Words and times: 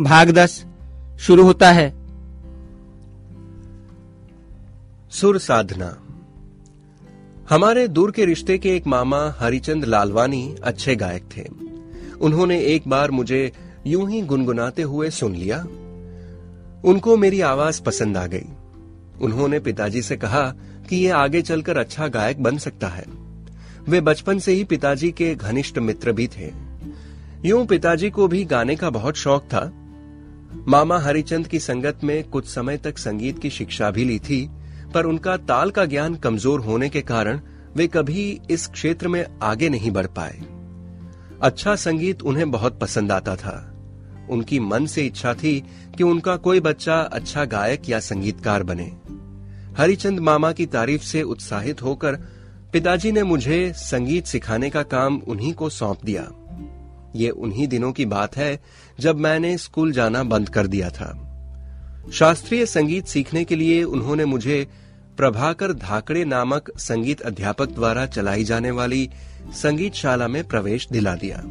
भाग 0.00 0.30
दस, 0.30 0.64
शुरू 1.20 1.44
होता 1.44 1.72
है। 1.72 1.90
सुर 5.10 5.38
साधना। 5.38 6.00
हमारे 7.50 7.88
दूर 7.88 8.10
के 8.10 8.24
रिश्ते 8.24 8.58
के 8.58 8.76
एक 8.76 8.86
मामा 8.86 9.34
हरिचंद 9.38 9.84
लालवानी 9.84 10.56
अच्छे 10.64 10.96
गायक 10.96 11.24
थे। 11.36 11.46
उन्होंने 12.20 12.60
एक 12.60 12.88
बार 12.88 13.10
मुझे 13.10 13.52
यूँ 13.86 14.10
ही 14.10 14.22
गुनगुनाते 14.22 14.82
हुए 14.82 15.10
सुन 15.10 15.34
लिया। 15.34 15.62
उनको 16.84 17.16
मेरी 17.16 17.40
आवाज़ 17.40 17.82
पसंद 17.82 18.16
आ 18.16 18.26
गई। 18.26 18.46
उन्होंने 19.20 19.60
पिताजी 19.60 20.02
से 20.02 20.16
कहा 20.16 20.54
कि 20.88 20.96
ये 20.96 21.10
आगे 21.10 21.42
चलकर 21.42 21.76
अच्छा 21.76 22.08
गायक 22.08 22.42
बन 22.42 22.58
सकता 22.58 22.88
है। 22.88 23.04
वे 23.88 24.00
बचपन 24.00 24.38
से 24.38 24.52
ही 24.52 24.64
पिताजी 24.64 25.12
के 25.12 25.34
घनिष्ठ 25.34 25.78
मित्र 25.78 26.12
भी 26.12 26.26
थे। 26.26 26.52
यूँ 27.44 27.66
पिताजी 27.66 28.10
को 28.10 28.28
भी 28.28 28.44
गाने 28.44 28.76
का 28.76 28.90
बहुत 28.90 29.16
शौक 29.16 29.42
था। 29.42 29.77
मामा 30.66 30.98
हरिचंद 30.98 31.46
की 31.46 31.58
संगत 31.58 31.98
में 32.04 32.30
कुछ 32.30 32.46
समय 32.46 32.76
तक 32.76 32.98
संगीत 32.98 33.38
की 33.38 33.50
शिक्षा 33.50 33.90
भी 33.90 34.04
ली 34.04 34.18
थी, 34.18 34.50
पर 34.94 35.04
उनका 35.04 35.36
ताल 35.36 35.70
का 35.70 35.84
ज्ञान 35.84 36.14
कमज़ोर 36.14 36.60
होने 36.60 36.88
के 36.88 37.00
कारण 37.00 37.40
वे 37.76 37.86
कभी 37.86 38.40
इस 38.50 38.66
क्षेत्र 38.66 39.08
में 39.08 39.26
आगे 39.42 39.68
नहीं 39.68 39.90
बढ़ 39.90 40.06
पाए। 40.06 40.38
अच्छा 41.42 41.76
संगीत 41.76 42.22
उन्हें 42.22 42.50
बहुत 42.50 42.80
पसंद 42.80 43.12
आता 43.12 43.36
था। 43.36 43.74
उनकी 44.30 44.60
मन 44.60 44.86
से 44.86 45.06
इच्छा 45.06 45.34
थी 45.34 45.64
कि 45.96 46.02
उनका 46.02 46.36
कोई 46.36 46.60
बच्चा 46.60 47.00
अच्छा 47.00 47.44
गायक 47.44 47.88
या 47.88 48.00
संगीतकार 48.00 48.62
बने। 48.62 48.92
हरिचंद 49.78 50.20
मामा 50.20 50.52
की 50.52 50.66
तारीफ़ 50.66 51.02
से 51.02 51.22
उत्साहित 51.22 51.82
होकर 51.82 52.14
पिताजी 52.72 53.12
ने 53.12 53.22
मुझे 53.22 53.72
संगीत 53.76 54.26
सिखाने 54.26 54.70
का 54.70 54.82
काम 54.82 55.16
उन्हीं 55.18 55.52
को 55.54 55.68
सौंप 55.68 56.04
दिया। 56.04 56.28
ये 57.16 57.30
उन्हीं 57.30 57.68
दिनों 57.68 57.92
की 57.92 58.04
बात 58.04 58.36
है 58.36 58.60
जब 59.00 59.18
मैंने 59.18 59.58
स्कूल 59.58 59.92
जाना 59.92 60.22
बंद 60.22 60.48
कर 60.48 60.66
दिया 60.66 60.90
था। 60.90 61.24
शास्त्रीय 62.12 62.66
संगीत 62.66 63.06
सीखने 63.06 63.44
के 63.44 63.56
लिए 63.56 63.82
उन्होंने 63.82 64.24
मुझे 64.24 64.66
प्रभाकर 65.16 65.72
धाकड़े 65.72 66.24
नामक 66.24 66.70
संगीत 66.78 67.20
अध्यापक 67.20 67.70
द्वारा 67.70 68.06
चलाई 68.06 68.44
जाने 68.44 68.70
वाली 68.70 69.10
संगीत 69.52 69.94
शाला 69.94 70.28
में 70.28 70.44
प्रवेश 70.44 70.88
दिला 70.92 71.14
दिया। 71.14 71.42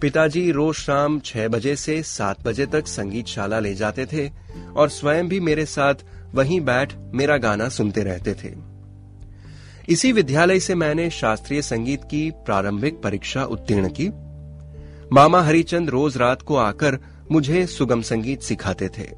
पिताजी 0.00 0.50
रोज 0.50 0.74
शाम 0.74 1.20
छह 1.20 1.48
बजे 1.48 1.76
से 1.76 2.02
सात 2.02 2.42
बजे 2.42 2.66
तक 2.66 2.86
संगीत 2.86 3.26
शाला 3.26 3.58
ले 3.60 3.74
जाते 3.74 4.06
थे 4.06 4.30
और 4.76 4.88
स्वयं 4.88 5.28
भी 5.28 5.40
मेरे 5.40 5.66
साथ 5.66 5.94
वहीं 6.34 6.60
बैठ 6.60 6.94
मेरा 7.14 7.36
गाना 7.36 7.68
सुनते 7.68 8.02
रहते 8.02 8.34
थे। 8.34 8.54
इसी 9.88 10.12
विद्यालय 10.12 10.60
से 10.60 10.74
मैंने 10.74 11.10
शास्त्रीय 11.10 11.62
संगीत 11.62 12.04
की 12.04 12.30
प्रारंभिक 12.30 13.00
परीक्षा 13.02 13.44
उत्तीर्ण 13.44 13.88
की। 13.88 14.10
मामा 15.12 15.42
हरिचंद 15.42 15.90
रोज 15.90 16.16
रात 16.16 16.42
को 16.42 16.56
आकर 16.56 16.98
मुझे 17.32 17.66
सुगम 17.66 18.02
संगीत 18.02 18.40
सिखाते 18.40 18.88
थे। 18.88 19.08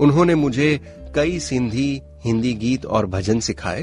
उन्होंने 0.00 0.34
मुझे 0.34 0.80
कई 1.14 1.38
सिंधी, 1.38 2.00
हिंदी 2.24 2.52
गीत 2.54 2.86
और 2.86 3.06
भजन 3.06 3.40
सिखाए। 3.40 3.82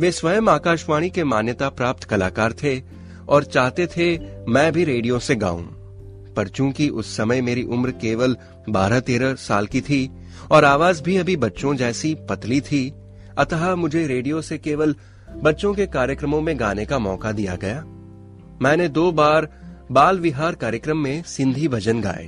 वे 0.00 0.10
स्वयं 0.12 0.48
आकाशवाणी 0.48 1.10
के 1.10 1.24
मान्यता 1.24 1.68
प्राप्त 1.68 2.04
कलाकार 2.04 2.52
थे 2.52 2.82
और 3.28 3.44
चाहते 3.44 3.86
थे 3.86 4.18
मैं 4.48 4.72
भी 4.72 4.84
रेडियो 4.84 5.18
से 5.18 5.34
गाऊं। 5.34 5.62
पर 6.34 6.48
चूँकि 6.48 6.88
उस 6.88 7.16
समय 7.16 7.40
मेरी 7.40 7.62
उम्र 7.62 7.90
केवल 7.90 8.36
बारह 8.68 9.00
तेरह 9.00 9.34
साल 9.34 9.66
की 9.66 9.80
थी 9.80 10.10
और 10.50 10.64
आवाज़ 10.64 11.02
भी 11.02 11.16
अभी 11.16 11.36
बच्चों 11.36 11.74
जैसी 11.74 12.14
पतली 12.14 12.60
थी, 12.60 12.92
अतः 13.38 13.74
मुझे 13.74 14.06
रेडियो 14.06 14.42
से 14.42 14.58
केवल 14.58 14.96
बच्चों 15.36 15.74
के 15.74 15.86
कार्यक्रमों 15.86 16.40
में 16.40 16.60
गाने 16.60 16.84
का 16.84 16.98
मौका 16.98 17.32
दिया 17.32 17.56
गया। 17.56 17.84
मैंने 18.62 18.88
दो 18.88 19.12
बार 19.12 19.61
बाल 19.92 20.18
विहार 20.18 20.54
कार्यक्रम 20.54 20.96
में 20.96 21.22
सिंधी 21.22 21.68
भजन 21.68 22.00
गाए। 22.00 22.26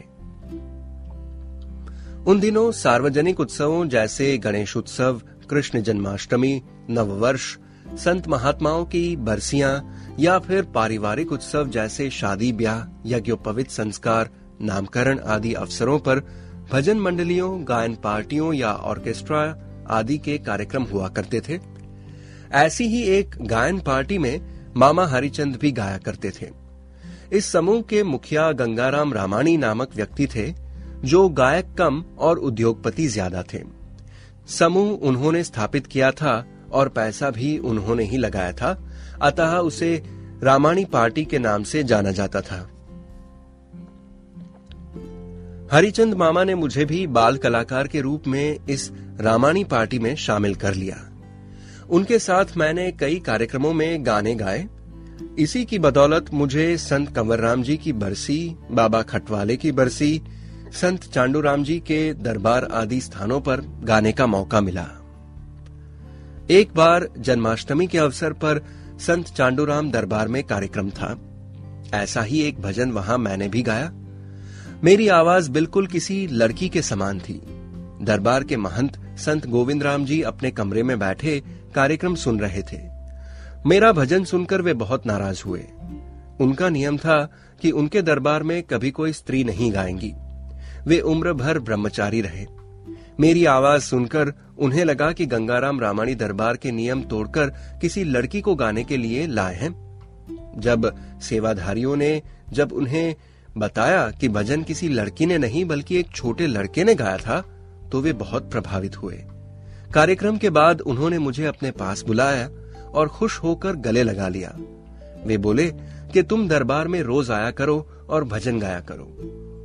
उन 2.27 2.41
दिनों 2.41 2.73
सार्वजनिक 2.73 3.41
उत्सवों 3.41 3.89
जैसे 3.89 4.39
गणेश 4.39 4.77
उत्सव 4.77 5.21
कृष्ण 5.51 5.83
जन्माष्टमी, 5.83 6.63
नववर्ष, 6.91 7.59
संत 7.95 8.29
महात्माओं 8.29 8.85
की 8.85 9.17
बरसियाँ, 9.17 9.97
या 10.21 10.39
फिर 10.39 10.63
पारिवारिक 10.63 11.33
उत्सव 11.33 11.69
जैसे 11.69 12.11
शादी 12.11 12.53
ब्याह, 12.53 13.03
यज्ञोपवित 13.07 13.71
संस्कार, 13.71 14.31
नामकरण 14.63 15.19
आदि 15.19 15.53
अवसरों 15.53 15.99
पर 15.99 16.21
भजन 16.73 16.99
मंडलियों, 16.99 17.69
गायन 17.69 17.95
पार्टियों 17.95 18.53
या 18.53 18.73
ऑर्केस्ट्रा 18.73 19.59
आदि 19.91 20.19
के 20.19 20.39
कार्यक्रम 20.39 20.83
हुआ 20.83 21.09
करते 21.09 21.41
थे। 21.49 21.59
ऐसी 22.53 22.85
ही 22.85 23.03
एक 23.03 23.35
गायन 23.43 23.81
पार्टी 23.81 24.19
में 24.19 24.41
मामा 24.77 25.07
हरिचंद 25.07 25.57
भी 25.57 25.73
गाया 25.73 25.99
करते 25.99 26.31
थे। 26.31 26.64
इस 27.35 27.53
समूह 27.53 27.81
के 27.83 28.03
मुखिया 28.03 28.53
गंगाराम 28.53 29.13
रामाणी 29.13 29.57
नामक 29.57 29.95
व्यक्ति 29.97 30.27
थे, 30.27 30.55
जो 31.05 31.29
गायक 31.29 31.75
कम 31.79 32.05
और 32.19 32.39
उद्योगपति 32.39 33.07
ज़्यादा 33.07 33.43
थे। 33.43 33.63
समूह 34.49 34.91
उन्होंने 35.09 35.45
स्थापित 35.45 35.87
किया 35.87 36.11
था 36.11 36.47
और 36.73 36.89
पैसा 36.89 37.31
भी 37.31 37.59
उन्होंने 37.59 38.05
ही 38.05 38.17
लगाया 38.17 38.53
था, 38.53 38.79
अतः 39.23 39.57
उसे 39.57 40.03
रामाणी 40.43 40.85
पार्टी 40.85 41.25
के 41.25 41.39
नाम 41.39 41.63
से 41.63 41.83
जाना 41.85 42.11
जाता 42.11 42.41
था। 42.41 42.71
हरिचंद 45.73 46.15
मामा 46.15 46.45
ने 46.45 46.55
मुझे 46.55 46.85
भी 46.85 47.07
बाल 47.07 47.37
कलाकार 47.37 47.87
के 47.87 48.01
रूप 48.01 48.27
में 48.27 48.59
इस 48.69 48.91
रामाणी 49.21 49.65
पार्टी 49.65 49.99
में 49.99 50.17
शामिल 50.17 50.55
कर 50.55 50.75
लिया। 50.75 50.97
उनके 51.91 52.19
साथ 52.19 52.57
मैंने 52.57 52.93
कई 52.93 53.19
कार्यक्रमों 53.19 53.73
में 53.73 54.07
गाने 54.07 54.35
गाए। 54.35 54.69
इसी 55.39 55.65
की 55.65 55.79
बदौलत 55.79 56.27
मुझे 56.35 56.77
संत 56.77 57.17
कंवर 57.17 57.39
राम 57.39 57.63
जी 57.63 57.77
की 57.77 57.93
बरसी, 57.93 58.57
बाबा 58.71 59.03
खटवाले 59.03 59.57
की 59.57 59.73
बरसी, 59.73 60.23
संत 60.73 61.01
चांडूराम 61.01 61.65
जी 61.65 61.79
के 61.79 62.15
दरबार 62.15 62.65
आदि 62.65 63.01
स्थानों 63.01 63.41
पर 63.41 63.61
गाने 63.61 64.13
का 64.13 64.27
मौका 64.27 64.61
मिला। 64.61 64.87
एक 66.51 66.75
बार 66.75 67.09
जन्माष्टमी 67.19 67.87
के 67.87 67.99
अवसर 67.99 68.33
पर 68.33 68.65
संत 69.01 69.27
चांडूराम 69.27 69.91
दरबार 69.91 70.29
में 70.29 70.45
कार्यक्रम 70.45 70.91
था। 70.91 71.19
ऐसा 71.95 72.23
ही 72.23 72.41
एक 72.43 72.61
भजन 72.61 72.91
वहाँ 72.91 73.19
मैंने 73.19 73.49
भी 73.49 73.63
गाया। 73.63 73.93
मेरी 74.85 75.09
आवाज़ 75.09 75.51
बिल्कुल 75.51 75.87
किसी 75.87 76.27
लड़की 76.27 76.69
के 76.69 76.83
समान 76.83 77.21
थी। 77.21 77.43
दरबार 78.03 78.45
के 78.45 78.57
महंत 78.57 79.17
संत 79.19 79.47
गोविंद 79.47 79.83
राम 79.83 80.05
जी 80.05 80.23
अपने 80.23 80.51
कमरे 80.51 80.83
में 80.83 80.99
बैठे 80.99 81.43
कार्यक्रम 81.75 82.15
सुन 82.15 82.41
रहे 82.41 82.63
थे। 82.63 82.94
मेरा 83.67 83.93
भजन 83.93 84.25
सुनकर 84.25 84.63
वे 84.63 84.75
बहुत 84.75 85.07
नाराज़ 85.07 85.43
हुए। 85.47 85.65
उनका 86.41 86.69
नियम 86.69 86.97
था 86.97 87.33
कि 87.61 87.71
उनके 87.71 88.03
दरबार 88.03 88.43
में 88.43 88.63
कभी 88.63 88.91
कोई 88.91 89.13
स्त्री 89.13 89.45
नहीं 89.45 89.73
गाएँगी। 89.73 90.15
वे 90.87 91.01
उम्र 91.01 91.33
भर 91.33 91.59
ब्रह्मचारी 91.59 92.21
रहे। 92.21 92.47
मेरी 93.21 93.45
आवाज़ 93.45 93.83
सुनकर 93.83 94.33
उन्हें 94.59 94.85
लगा 94.85 95.13
कि 95.13 95.27
गंगाराम 95.27 95.81
रामाणी 95.81 96.15
दरबार 96.15 96.57
के 96.57 96.71
नियम 96.71 97.03
तोड़कर 97.03 97.47
किसी 97.81 98.05
लड़की 98.05 98.41
को 98.41 98.55
गाने 98.55 98.85
के 98.85 98.97
लिए 98.97 99.27
लाए 99.27 99.55
हैं। 99.55 100.01
जब 100.57 100.95
सेवाधारियों 101.23 101.97
ने, 101.97 102.23
जब 102.51 102.73
उन्हें 102.73 103.15
बताया 103.59 104.11
कि 104.11 104.29
भजन 104.29 104.63
किसी 104.63 104.89
लड़की 104.89 105.27
ने 105.27 105.39
नहीं, 105.39 105.65
बल्कि 105.65 105.97
एक 105.97 106.11
छोटे 106.15 106.47
लड़के 106.47 106.85
ने 106.85 106.95
गाया 106.95 107.17
था 107.17 107.45
तो 107.93 108.01
वे 108.01 108.13
बहुत 108.13 108.51
प्रभावित 108.51 109.03
हुए। 109.03 109.15
कार्यक्रम 109.95 110.37
के 110.37 110.51
बाद 110.51 110.81
उन्होंने 110.81 111.19
मुझे 111.19 111.45
अपने 111.47 111.71
पास 111.71 112.03
बुलाया। 112.03 112.51
और 112.95 113.09
खुश 113.09 113.39
होकर 113.39 113.77
गले 113.77 114.03
लगा 114.03 114.29
लिया। 114.29 114.55
वे 115.27 115.39
बोले 115.39 115.73
कि 116.13 116.23
तुम 116.23 116.49
दरबार 116.49 116.89
में 116.89 117.03
रोज 117.03 117.31
आया 117.31 117.51
करो 117.51 117.91
और 118.09 118.25
भजन 118.25 118.59
गाया 118.59 118.81
करो। 118.81 119.05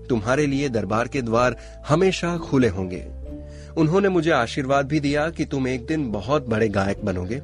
तुम्हारे 0.10 0.46
लिए 0.48 0.70
दरबार 0.70 1.08
के 1.08 1.22
द्वार 1.22 1.58
हमेशा 1.88 2.38
खुले 2.38 2.68
होंगे। 2.68 3.06
उन्होंने 3.78 4.10
मुझे 4.10 4.32
आशीर्वाद 4.32 4.86
भी 4.86 5.00
दिया 5.00 5.30
कि 5.30 5.46
तुम 5.46 5.68
एक 5.68 5.86
दिन 5.86 6.12
बहुत 6.12 6.48
बड़े 6.48 6.70
गायक 6.70 7.06
बनोगे। 7.06 7.42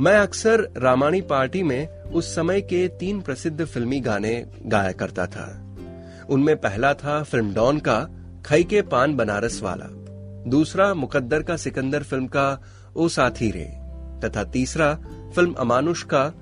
मैं 0.00 0.18
अक्सर 0.18 0.68
रामाणी 0.76 1.20
पार्टी 1.20 1.62
में 1.62 2.02
उस 2.02 2.34
समय 2.34 2.60
के 2.60 2.88
तीन 2.88 3.20
प्रसिद्ध 3.20 3.64
फिल्मी 3.64 4.00
गाने 4.00 4.46
गाया 4.66 4.92
करता 4.92 5.26
था। 5.26 5.76
उनमें 6.28 6.56
पहला 6.56 6.94
था 6.94 7.22
फ़िल्म 7.22 7.54
डॉन 7.54 7.78
का 7.78 8.08
खई 8.46 8.64
के 8.64 8.82
पान 8.82 9.16
बनारस 9.16 9.60
वाला। 9.62 9.86
दूसरा 10.50 10.94
मुकद्दर 10.94 11.42
का 11.42 11.56
सिकंदर 11.56 12.02
फ़िल्म 12.02 12.26
का 12.26 12.62
ओ 12.96 13.08
साथी 13.08 13.50
रे। 13.50 13.77
तथा 14.24 14.44
तीसरा, 14.44 14.94
फ़िल्म 15.34 15.52
अमानुष 15.52 16.02
का, 16.02 16.32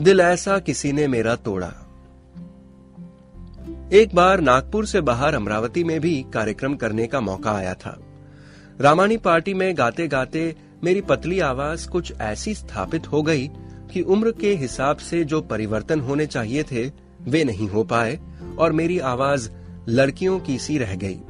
दिल 0.00 0.20
ऐसा 0.20 0.58
किसी 0.58 0.92
ने 0.92 1.08
मेरा 1.08 1.34
तोड़ा। 1.36 1.72
एक 3.92 4.14
बार 4.14 4.40
नागपुर 4.40 4.86
से 4.86 5.00
बाहर 5.00 5.34
अमरावती 5.34 5.84
में 5.84 6.00
भी 6.00 6.24
कार्यक्रम 6.34 6.74
करने 6.74 7.06
का 7.06 7.20
मौका 7.20 7.52
आया 7.52 7.74
था। 7.74 8.00
रामानी 8.80 9.16
पार्टी 9.16 9.54
में 9.54 9.78
गाते 9.78 10.08
गाते 10.08 10.56
मेरी 10.84 11.00
पतली 11.00 11.40
आवाज़ 11.40 11.88
कुछ 11.88 12.12
ऐसी 12.20 12.54
स्थापित 12.54 13.12
हो 13.12 13.22
गई 13.22 13.50
कि 13.92 14.02
उम्र 14.02 14.30
के 14.30 14.54
हिसाब 14.54 14.96
से 14.96 15.24
जो 15.24 15.40
परिवर्तन 15.40 16.00
होने 16.00 16.26
चाहिए 16.26 16.62
थे, 16.62 16.92
वे 17.22 17.44
नहीं 17.44 17.68
हो 17.68 17.84
पाए 17.84 18.20
और 18.58 18.72
मेरी 18.72 18.98
आवाज़ 18.98 19.50
लड़कियों 19.88 20.40
की 20.40 20.58
सी 20.58 20.78
रह 20.78 20.94
गई। 20.94 21.20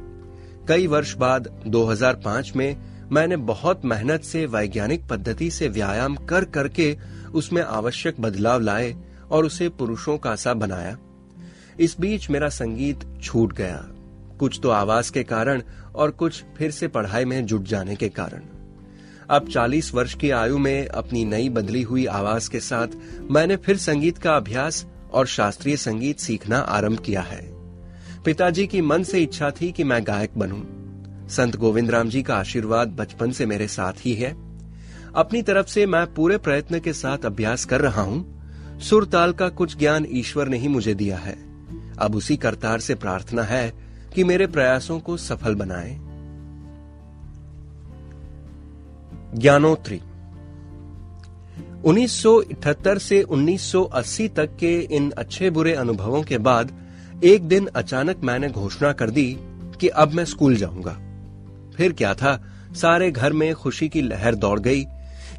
कई 0.67 0.87
वर्ष 0.87 1.15
बाद 1.15 1.63
2005 1.67 2.55
में 2.55 2.77
मैंने 3.11 3.37
बहुत 3.37 3.85
मेहनत 3.85 4.21
से, 4.21 4.45
वैज्ञानिक 4.45 5.07
पद्धति 5.07 5.51
से 5.51 5.67
व्यायाम 5.67 6.15
कर 6.15 6.45
करके 6.45 6.97
उसमें 7.33 7.61
आवश्यक 7.61 8.21
बदलाव 8.21 8.59
लाए 8.59 8.95
और 9.31 9.45
उसे 9.45 9.69
पुरुषों 9.69 10.17
का 10.17 10.35
सा 10.35 10.53
बनाया। 10.53 10.97
इस 11.79 11.99
बीच 11.99 12.29
मेरा 12.29 12.49
संगीत 12.49 12.99
छूट 13.23 13.53
गया। 13.53 13.87
कुछ 14.39 14.59
तो 14.63 14.69
आवाज़ 14.69 15.11
के 15.11 15.23
कारण 15.23 15.61
और 15.95 16.11
कुछ 16.11 16.43
फिर 16.57 16.71
से 16.71 16.87
पढ़ाई 16.87 17.25
में 17.25 17.45
जुट 17.45 17.63
जाने 17.63 17.95
के 17.95 18.09
कारण। 18.09 18.41
अब 19.29 19.47
40 19.47 19.93
वर्ष 19.93 20.13
की 20.13 20.29
आयु 20.29 20.57
में 20.57 20.87
अपनी 20.87 21.25
नई 21.25 21.49
बदली 21.49 21.81
हुई 21.81 22.05
आवाज़ 22.05 22.49
के 22.49 22.59
साथ 22.59 22.87
मैंने 23.31 23.55
फिर 23.55 23.77
संगीत 23.77 24.17
का 24.17 24.35
अभ्यास 24.35 24.85
और 25.11 25.27
शास्त्रीय 25.27 25.77
संगीत 25.77 26.19
सीखना 26.19 26.57
आरंभ 26.57 26.99
किया 26.99 27.21
है। 27.21 27.51
पिताजी 28.23 28.67
की 28.67 28.81
मन 28.81 29.03
से 29.03 29.19
इच्छा 29.19 29.51
थी 29.51 29.71
कि 29.71 29.83
मैं 29.83 30.07
गायक 30.07 30.29
बनूं। 30.37 30.74
संत 31.29 31.55
गोविंद 31.55 31.91
राम 31.91 32.09
जी 32.09 32.23
का 32.23 32.35
आशीर्वाद 32.35 32.87
बचपन 32.87 33.31
से 33.31 33.45
मेरे 33.45 33.67
साथ 33.67 33.93
ही 33.99 34.13
है। 34.13 34.35
अपनी 35.15 35.41
तरफ़ 35.41 35.67
से 35.67 35.85
मैं 35.85 36.13
पूरे 36.13 36.37
प्रयत्न 36.37 36.79
के 36.79 36.93
साथ 36.93 37.17
अभ्यास 37.25 37.65
कर 37.65 37.81
रहा 37.81 38.01
हूँ। 38.01 38.41
सुर 38.79 39.05
ताल 39.05 39.33
का 39.33 39.49
कुछ 39.49 39.77
ज्ञान 39.77 40.05
ईश्वर 40.09 40.47
ने 40.47 40.57
ही 40.57 40.67
मुझे 40.67 40.93
दिया 40.93 41.17
है। 41.17 41.37
अब 41.97 42.15
उसी 42.15 42.37
करतार 42.37 42.79
से 42.79 42.95
प्रार्थना 42.95 43.43
है 43.43 43.73
कि 44.15 44.23
मेरे 44.23 44.47
प्रयासों 44.47 44.99
को 44.99 45.17
सफल 45.17 45.55
बनाए। 45.55 45.97
ज्ञानोत्री। 49.39 50.01
1978 51.83 52.97
से 52.97 53.21
1980 53.21 54.27
तक 54.27 54.57
के 54.57 54.79
इन 54.79 55.11
अच्छे 55.11 55.49
बुरे 55.49 55.73
अनुभवों 55.73 56.23
के 56.23 56.37
बाद 56.37 56.71
एक 57.23 57.47
दिन 57.47 57.65
अचानक 57.75 58.17
मैंने 58.23 58.49
घोषणा 58.49 58.93
कर 58.93 59.09
दी 59.09 59.37
कि 59.79 59.87
अब 59.87 60.13
मैं 60.13 60.25
स्कूल 60.25 60.55
जाऊँगा। 60.55 61.01
फिर 61.75 61.93
क्या 61.93 62.13
था? 62.13 62.43
सारे 62.75 63.11
घर 63.11 63.33
में 63.33 63.53
खुशी 63.53 63.89
की 63.89 64.01
लहर 64.01 64.35
दौड़ 64.35 64.59
गई। 64.59 64.85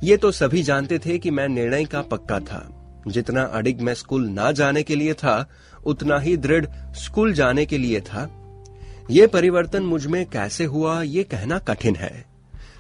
ये 0.03 0.17
तो 0.17 0.31
सभी 0.31 0.63
जानते 0.63 0.99
थे 0.99 1.19
कि 1.19 1.31
मैं 1.31 1.49
निर्णय 1.49 1.85
का 1.85 2.03
पक्का 2.03 2.41
था। 2.41 2.73
जितना 3.09 3.43
अडिग 3.43 3.81
मैं 3.81 3.95
स्कूल 3.95 4.29
ना 4.29 4.53
जाने 4.53 4.83
के 4.83 4.95
लिए 4.95 5.15
था, 5.15 5.51
उतना 5.87 6.19
ही 6.19 6.37
दृढ़ 6.37 6.67
स्कूल 6.95 7.33
जाने 7.33 7.67
के 7.67 7.79
लिए 7.79 8.01
था। 8.01 8.31
ये 9.11 9.27
परिवर्तन 9.27 9.83
मुझमें 9.83 10.27
कैसे 10.27 10.65
हुआ, 10.65 11.03
ये 11.03 11.25
कहना 11.25 11.59
कठिन 11.59 11.97
है। 11.97 12.25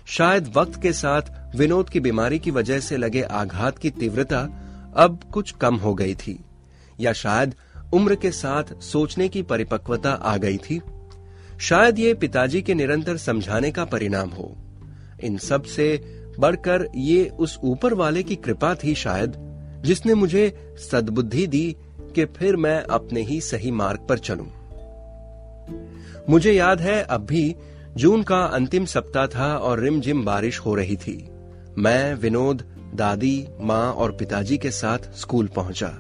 शायद 0.07 0.53
वक्त 0.57 0.83
के 0.83 0.93
साथ 0.93 1.23
विनोद 1.57 1.91
की 1.91 2.01
बीमारी 2.01 2.39
की 2.39 2.51
वजह 2.51 2.81
से 2.81 2.97
लगे 2.97 3.23
आघात 3.23 3.79
की 3.79 3.91
तीव्रता 3.91 4.49
अब 4.97 5.21
कुछ 5.33 5.51
कम 5.51 5.77
हो 5.77 5.95
गई 5.95 6.15
थी। 6.15 6.41
या 7.01 7.13
शायद 7.13 7.55
उम्र 7.93 8.15
के 8.15 8.31
साथ 8.31 8.83
सोचने 8.83 9.29
की 9.29 9.43
परिपक्वता 9.43 10.13
आ 10.13 10.37
गई 10.37 10.57
थी। 10.57 10.81
शायद 11.61 11.99
ये 11.99 12.15
पिताजी 12.15 12.63
के 12.63 12.75
निरंतर 12.75 13.17
समझाने 13.17 13.71
का 13.71 13.85
परिणाम 13.85 14.29
हो। 14.29 14.57
इन 15.25 15.39
सबसे 15.39 16.17
बढ़कर 16.39 16.89
ये 16.97 17.29
उस 17.29 17.59
ऊपर 17.65 17.95
वाले 17.95 18.23
की 18.23 18.37
कृपा 18.37 18.75
थी 18.75 18.95
शायद, 18.95 19.33
जिसने 19.85 20.15
मुझे 20.15 20.75
सद्बुद्धि 20.93 21.47
दी 21.47 21.77
कि 22.15 22.25
फिर 22.25 22.57
मैं 22.57 22.83
अपने 22.83 23.23
ही 23.23 23.41
सही 23.41 23.71
मार्ग 23.71 24.07
पर 24.09 24.19
चलूँ। 24.19 24.49
मुझे 26.31 26.53
याद 26.53 26.81
है, 26.81 27.03
अब 27.03 27.21
भी 27.21 27.57
जून 27.97 28.23
का 28.23 28.39
अंतिम 28.39 28.85
सप्ताह 28.85 29.27
था 29.27 29.57
और 29.57 29.81
रिमझिम 29.81 30.25
बारिश 30.25 30.59
हो 30.59 30.75
रही 30.75 30.97
थी। 30.97 31.29
मैं, 31.79 32.15
विनोद, 32.15 32.65
दादी, 32.95 33.49
माँ 33.61 33.93
और 33.93 34.13
पिताजी 34.13 34.59
के 34.59 34.71
साथ 34.71 34.99
स्कूल 34.99 35.47
पहुँचा। 35.47 35.95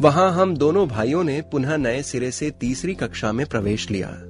वहाँ 0.00 0.32
हम 0.32 0.56
दोनों 0.56 0.88
भाइयों 0.88 1.24
ने 1.24 1.42
पुनः 1.42 1.76
नए 1.76 2.02
सिरे 2.02 2.30
से 2.30 2.50
तीसरी 2.50 2.94
कक्षा 2.94 3.32
में 3.32 3.46
प्रवेश 3.46 3.90
लिया। 3.90 4.22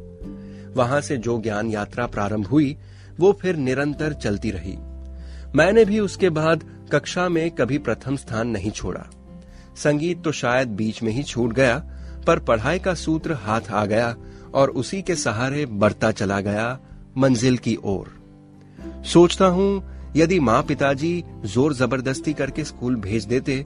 वहाँ 0.76 1.00
से 1.00 1.16
जो 1.18 1.38
ज्ञान 1.40 1.70
यात्रा 1.70 2.06
प्रारंभ 2.06 2.46
हुई, 2.46 2.76
वो 3.20 3.32
फिर 3.32 3.56
निरंतर 3.58 4.12
चलती 4.14 4.50
रही। 4.50 4.76
मैंने 5.54 5.84
भी 5.84 6.00
उसके 6.00 6.30
बाद 6.30 6.64
कक्षा 6.92 7.28
में 7.28 7.50
कभी 7.50 7.78
प्रथम 7.78 8.16
स्थान 8.16 8.48
नहीं 8.48 8.70
छोड़ा। 8.70 9.04
संगीत 9.76 10.22
तो 10.24 10.32
शायद 10.32 10.68
बीच 10.68 11.02
में 11.02 11.12
ही 11.12 11.22
छूट 11.22 11.52
गया, 11.52 11.78
पर 12.26 12.38
पढ़ाई 12.38 12.78
का 12.78 12.94
सूत्र 12.94 13.32
हाथ 13.36 13.70
आ 13.70 13.84
गया 13.86 14.14
और 14.54 14.70
उसी 14.72 15.00
के 15.02 15.14
सहारे 15.14 15.64
बढ़ता 15.66 16.10
चला 16.12 16.40
गया 16.40 16.78
मंजिल 17.16 17.56
की 17.58 17.76
ओर। 17.84 18.14
सोचता 19.04 19.46
हूँ, 19.46 19.82
यदि 20.16 20.38
माँ 20.40 20.62
पिताजी 20.62 21.22
ज़ोर 21.44 21.74
ज़बरदस्ती 21.74 22.32
करके 22.32 22.64
स्कूल 22.64 22.96
भेज 22.96 23.24
देते 23.24 23.64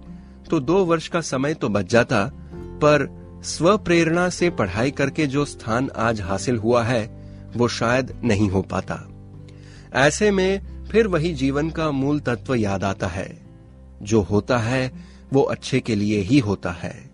तो 0.51 0.61
दो 0.61 0.85
वर्ष 0.85 1.07
का 1.09 1.21
समय 1.23 1.55
तो 1.55 1.69
बच 1.69 1.87
जाता, 1.87 2.25
पर 2.83 3.07
स्व 3.45 3.79
प्रेरणा 3.79 4.29
से 4.29 4.51
पढ़ाई 4.51 4.91
करके 4.91 5.27
जो 5.27 5.45
स्थान 5.45 5.91
आज 5.97 6.21
हासिल 6.21 6.57
हुआ 6.57 6.83
है, 6.83 7.21
वो 7.57 7.69
शायद 7.69 8.21
नहीं 8.25 8.51
हो 8.51 8.63
पाता। 8.63 9.09
ऐसे 9.95 10.31
में 10.31 10.61
फिर 10.87 11.07
वही 11.07 11.33
जीवन 11.33 11.71
का 11.71 11.91
मूल 11.91 12.21
तत्व 12.21 12.55
याद 12.55 12.85
आता 12.85 13.07
है। 13.07 13.43
जो 14.03 14.21
होता 14.21 14.59
है, 14.59 14.93
वो 15.33 15.43
अच्छे 15.43 15.81
के 15.81 15.95
लिए 15.95 16.21
ही 16.21 16.39
होता 16.39 16.71
है। 16.71 17.11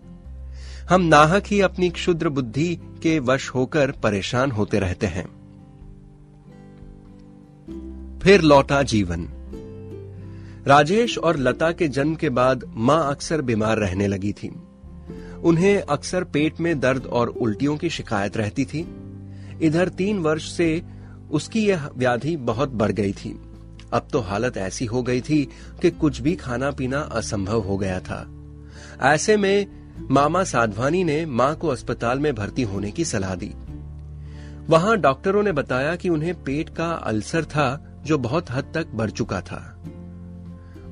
हम 0.89 1.01
नाहक 1.01 1.43
ही 1.47 1.61
अपनी 1.61 1.89
क्षुद्र 1.89 2.29
बुद्धि 2.29 2.79
के 3.03 3.19
वश 3.19 3.49
होकर 3.49 3.91
परेशान 3.91 4.51
होते 4.51 4.79
रहते 4.79 5.07
हैं। 5.07 5.37
फिर 8.19 8.41
लौटा 8.41 8.83
जीवन। 8.83 9.27
राजेश 10.67 11.17
और 11.17 11.37
लता 11.37 11.71
के 11.71 11.87
जन्म 11.87 12.15
के 12.15 12.29
बाद 12.29 12.63
माँ 12.75 13.09
अक्सर 13.09 13.41
बीमार 13.41 13.77
रहने 13.77 14.07
लगी 14.07 14.33
थी। 14.33 14.66
उन्हें 15.43 15.81
अक्सर 15.81 16.23
पेट 16.23 16.59
में 16.59 16.79
दर्द 16.79 17.05
और 17.05 17.27
उल्टियों 17.27 17.77
की 17.77 17.89
शिकायत 17.89 18.37
रहती 18.37 18.65
थी। 18.65 18.87
इधर 19.61 19.89
तीन 19.89 20.19
वर्ष 20.19 20.51
से 20.51 20.83
उसकी 21.31 21.67
यह 21.67 21.89
व्याधि 21.95 22.35
बहुत 22.35 22.69
बढ़ 22.69 22.91
गई 22.91 23.13
थी। 23.13 23.41
अब 23.93 24.07
तो 24.11 24.19
हालत 24.19 24.57
ऐसी 24.57 24.85
हो 24.85 25.03
गई 25.03 25.21
थी 25.21 25.49
कि 25.81 25.91
कुछ 25.91 26.21
भी 26.21 26.35
खाना 26.35 26.71
पीना 26.71 26.99
असंभव 26.99 27.59
हो 27.61 27.77
गया 27.77 27.99
था। 27.99 28.27
ऐसे 29.01 29.37
में 29.37 29.67
मामा 30.11 30.43
साधवानी 30.43 31.03
ने 31.03 31.25
माँ 31.25 31.55
को 31.55 31.67
अस्पताल 31.67 32.19
में 32.19 32.35
भर्ती 32.35 32.61
होने 32.61 32.91
की 32.91 33.05
सलाह 33.05 33.35
दी। 33.35 33.53
वहाँ 34.69 34.97
डॉक्टरों 34.97 35.43
ने 35.43 35.51
बताया 35.51 35.95
कि 35.95 36.09
उन्हें 36.09 36.43
पेट 36.43 36.69
का 36.69 36.87
अल्सर 36.87 37.45
था 37.45 38.01
जो 38.05 38.17
बहुत 38.17 38.51
हद 38.51 38.71
तक 38.73 38.87
बढ़ 38.87 39.09
चुका 39.09 39.41
था। 39.41 39.73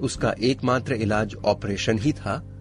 उसका 0.01 0.35
एकमात्र 0.39 0.93
इलाज 0.93 1.35
ऑपरेशन 1.45 1.99
ही 1.99 2.13
था। 2.13 2.54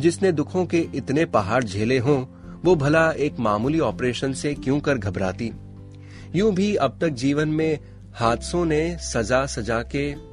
जिसने 0.00 0.32
दुखों 0.32 0.66
के 0.66 0.78
इतने 0.94 1.24
पहाड़ 1.24 1.64
झेले 1.64 1.98
हों, 1.98 2.24
वो 2.64 2.76
भला 2.76 3.10
एक 3.10 3.38
मामूली 3.38 3.80
ऑपरेशन 3.80 4.32
से 4.32 4.54
क्यों 4.54 4.80
कर 4.80 4.98
घबराती? 4.98 5.52
यूँ 6.34 6.52
भी 6.52 6.74
अब 6.74 6.98
तक 7.00 7.08
जीवन 7.08 7.48
में 7.48 7.78
हादसों 8.14 8.64
ने 8.64 8.98
सजा 8.98 9.46
सजा 9.46 9.82
के 9.82 10.30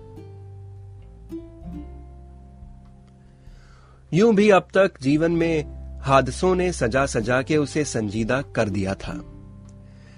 यूँ 4.14 4.36
भी 4.36 4.50
अब 4.50 4.68
तक 4.74 4.92
जीवन 5.02 5.32
में 5.32 5.78
हादसों 6.02 6.56
ने 6.56 6.72
सजा 6.72 7.06
सजा 7.06 7.42
के 7.42 7.58
उसे 7.58 7.84
संजीदा 7.84 8.42
कर 8.42 8.70
दिया 8.70 8.94
था। 8.94 9.22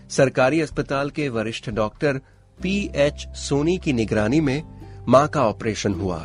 सरकारी 0.10 0.62
अस्पताल 0.62 1.10
के 1.10 1.30
वरिष्ठ 1.30 1.70
डॉक्टर 1.70 2.22
पी 2.62 2.92
एच 2.96 3.28
सोनी 3.36 3.78
की 3.78 3.94
निगरानी 3.94 4.42
में 4.42 4.64
माँ 5.08 5.28
का 5.28 5.44
ऑपरेशन 5.44 5.94
हुआ। 5.94 6.20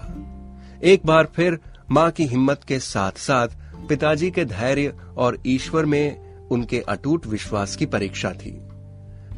एक 0.82 1.06
बार 1.06 1.28
फिर 1.34 1.58
माँ 1.94 2.10
की 2.10 2.24
हिम्मत 2.24 2.60
के 2.68 2.78
साथ 2.78 3.12
साथ 3.12 3.48
पिताजी 3.88 4.30
के 4.30 4.44
धैर्य 4.44 4.94
और 5.16 5.38
ईश्वर 5.46 5.84
में 5.84 6.38
उनके 6.48 6.80
अटूट 6.80 7.26
विश्वास 7.26 7.76
की 7.76 7.86
परीक्षा 7.86 8.30
थी। 8.30 8.50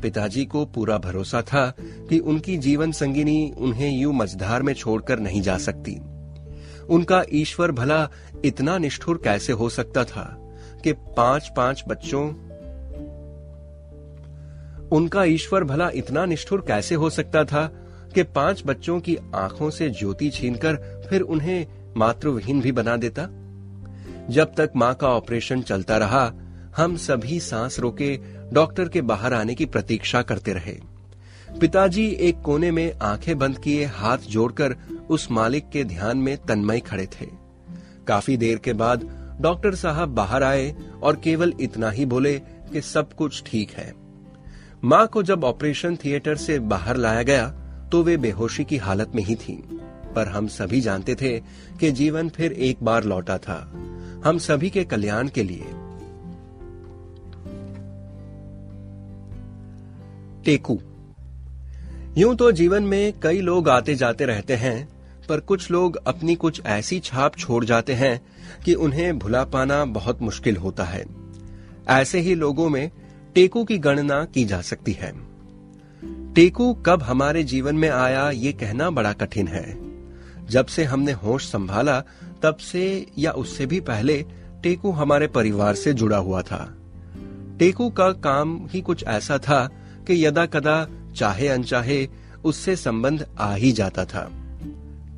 पिताजी 0.02 0.44
को 0.44 0.64
पूरा 0.64 0.98
भरोसा 0.98 1.42
था 1.42 1.74
कि 1.80 2.18
उनकी 2.18 2.56
जीवन 2.56 2.92
संगिनी 2.92 3.54
उन्हें 3.58 3.90
यूँ 3.98 4.14
मझधार 4.14 4.62
में 4.62 4.74
छोड़कर 4.74 5.18
नहीं 5.18 5.42
जा 5.42 5.58
सकती। 5.58 5.98
उनका 6.86 7.22
ईश्वर 7.32 7.72
भला 7.72 8.10
इतना 8.44 8.78
निष्ठुर 8.78 9.20
कैसे 9.24 9.52
हो 9.52 9.68
सकता 9.68 10.04
था 10.04 10.54
कि 10.84 10.92
पाँच 10.92 11.52
पाँच 11.56 11.84
बच्चों 11.88 12.28
उनका 14.88 15.24
ईश्वर 15.24 15.64
भला 15.64 15.90
इतना 15.94 16.24
निष्ठुर 16.24 16.60
कैसे 16.60 16.94
हो 16.94 17.10
सकता 17.10 17.44
था 17.44 17.66
कि 18.14 18.22
पाँच 18.22 18.62
बच्चों 18.66 19.00
की 19.00 19.16
आँखों 19.34 19.70
से 19.70 19.90
ज्योति 19.90 20.30
छीनकर 20.30 21.02
फिर 21.10 21.20
उन्हें 21.20 21.75
मातृविहीन 21.96 22.60
भी 22.60 22.72
बना 22.72 22.96
देता। 22.96 23.22
जब 24.30 24.54
तक 24.54 24.72
माँ 24.76 24.94
का 24.94 25.08
ऑपरेशन 25.08 25.62
चलता 25.62 25.96
रहा, 25.96 26.32
हम 26.76 26.96
सभी 26.96 27.40
सांस 27.40 27.78
रोके 27.80 28.16
डॉक्टर 28.52 28.88
के 28.88 29.02
बाहर 29.02 29.34
आने 29.34 29.54
की 29.54 29.66
प्रतीक्षा 29.66 30.22
करते 30.22 30.52
रहे। 30.52 30.78
पिताजी 31.60 32.06
एक 32.08 32.40
कोने 32.40 32.70
में 32.70 32.92
आँखें 33.02 33.38
बंद 33.38 33.58
किए 33.58 33.84
हाथ 33.84 34.18
जोड़कर 34.18 34.76
उस 35.10 35.30
मालिक 35.30 35.68
के 35.68 35.84
ध्यान 35.84 36.18
में 36.18 36.36
तन्मय 36.38 36.80
खड़े 36.80 37.06
थे। 37.06 37.26
काफ़ी 38.06 38.36
देर 38.36 38.58
के 38.58 38.72
बाद 38.72 39.08
डॉक्टर 39.40 39.74
साहब 39.74 40.08
बाहर 40.08 40.42
आए 40.42 40.74
और 41.02 41.16
केवल 41.16 41.52
इतना 41.60 41.90
ही 41.90 42.06
बोले 42.06 42.38
कि 42.72 42.80
सब 42.80 43.12
कुछ 43.12 43.42
ठीक 43.46 43.70
है। 43.70 43.92
माँ 44.84 45.06
को 45.06 45.22
जब 45.22 45.44
ऑपरेशन 45.44 45.96
थिएटर 45.96 46.36
से 46.36 46.58
बाहर 46.58 46.96
लाया 46.96 47.22
गया 47.22 47.48
तो 47.92 48.02
वे 48.02 48.16
बेहोशी 48.16 48.64
की 48.64 48.76
हालत 48.76 49.12
में 49.14 49.22
ही 49.22 49.34
थीं। 49.34 49.75
पर 50.16 50.28
हम 50.28 50.48
सभी 50.48 50.80
जानते 50.80 51.14
थे 51.14 51.40
कि 51.80 51.92
जीवन 51.92 52.28
फिर 52.28 52.52
एक 52.52 52.76
बार 52.82 53.04
लौटा 53.04 53.38
था। 53.38 53.72
हम 54.24 54.38
सभी 54.38 54.70
के 54.70 54.84
कल्याण 54.84 55.28
के 55.28 55.42
लिए। 55.42 55.64
टेकू। 60.44 60.80
यूँ 62.18 62.36
तो 62.36 62.52
जीवन 62.52 62.82
में 62.82 63.12
कई 63.22 63.40
लोग 63.40 63.68
आते 63.68 63.94
जाते 63.94 64.24
रहते 64.24 64.54
हैं, 64.54 64.88
पर 65.28 65.40
कुछ 65.40 65.70
लोग 65.70 65.96
अपनी 65.96 66.34
कुछ 66.34 66.62
ऐसी 66.66 67.00
छाप 67.00 67.36
छोड़ 67.36 67.64
जाते 67.64 67.94
हैं 67.94 68.20
कि 68.64 68.74
उन्हें 68.74 69.18
भुला 69.18 69.44
पाना 69.44 69.84
बहुत 69.84 70.22
मुश्किल 70.22 70.56
होता 70.56 70.84
है। 70.84 71.06
ऐसे 71.88 72.20
ही 72.20 72.34
लोगों 72.34 72.68
में 72.68 72.90
टेकू 73.34 73.64
की 73.64 73.78
गणना 73.78 74.24
की 74.24 74.44
जा 74.44 74.60
सकती 74.60 74.92
है। 74.92 75.12
टेकू 76.34 76.74
कब 76.74 77.02
हमारे 77.02 77.44
जीवन 77.44 77.76
में 77.76 77.90
आया, 77.90 78.30
ये 78.30 78.52
कहना 78.52 78.90
बड़ा 78.90 79.12
कठिन 79.12 79.48
है। 79.48 79.85
जब 80.50 80.66
से 80.66 80.84
हमने 80.84 81.12
होश 81.12 81.46
संभाला, 81.46 82.00
तब 82.42 82.56
से 82.56 83.06
या 83.18 83.30
उससे 83.30 83.66
भी 83.66 83.80
पहले 83.80 84.24
टेकू 84.62 84.90
हमारे 84.90 85.26
परिवार 85.26 85.74
से 85.74 85.92
जुड़ा 85.92 86.16
हुआ 86.16 86.42
था। 86.42 86.76
टेकू 87.58 87.90
का 87.90 88.10
काम 88.10 88.66
ही 88.66 88.80
कुछ 88.80 89.04
ऐसा 89.04 89.38
था 89.38 89.68
कि 90.06 90.26
यदा 90.26 90.46
कदा 90.46 90.88
चाहे 91.16 91.48
अनचाहे 91.48 92.08
उससे 92.44 92.76
संबंध 92.76 93.26
आ 93.38 93.54
ही 93.54 93.72
जाता 93.72 94.04
था। 94.04 94.30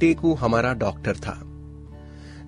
टेकू 0.01 0.35
हमारा 0.35 0.73
डॉक्टर 0.75 1.17
था। 1.17 1.43